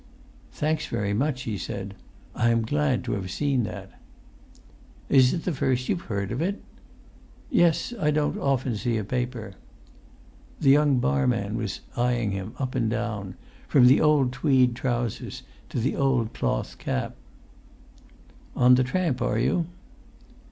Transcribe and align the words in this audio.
"Thanks 0.53 0.87
very 0.87 1.13
much," 1.13 1.43
he 1.43 1.59
said. 1.59 1.93
"I 2.33 2.49
am 2.49 2.63
glad 2.65 3.03
to 3.03 3.11
have 3.11 3.29
seen 3.29 3.65
that." 3.65 4.01
"Is 5.09 5.31
it 5.31 5.43
the 5.43 5.53
first 5.53 5.87
you've 5.89 6.01
heard 6.09 6.31
of 6.31 6.41
it?" 6.41 6.55
[Pg 7.51 7.59
197]"Yes; 7.61 7.93
I 8.01 8.09
don't 8.09 8.39
often 8.39 8.75
see 8.75 8.97
a 8.97 9.03
paper." 9.03 9.53
The 10.59 10.71
young 10.71 10.97
barman 10.97 11.55
was 11.55 11.81
eyeing 11.95 12.31
him 12.31 12.55
up 12.57 12.73
and 12.73 12.89
down, 12.89 13.35
from 13.67 13.85
the 13.85 14.01
old 14.01 14.31
tweed 14.33 14.73
trousers 14.75 15.43
to 15.69 15.79
the 15.79 15.95
old 15.95 16.33
cloth 16.33 16.79
cap. 16.79 17.13
"On 18.55 18.73
the 18.73 18.83
tramp, 18.83 19.21
are 19.21 19.37
you?" 19.37 19.67